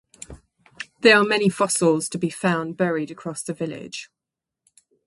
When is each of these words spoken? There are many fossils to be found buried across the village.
There 1.01 1.15
are 1.19 1.23
many 1.23 1.47
fossils 1.47 2.09
to 2.09 2.17
be 2.17 2.31
found 2.31 2.75
buried 2.75 3.11
across 3.11 3.43
the 3.43 3.53
village. 3.53 4.09